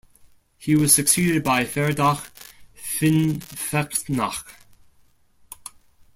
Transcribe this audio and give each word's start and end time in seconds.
He 0.57 0.75
was 0.75 0.95
succeeded 0.95 1.43
by 1.43 1.63
Feradach 1.63 2.31
Finnfechtnach. 2.75 4.47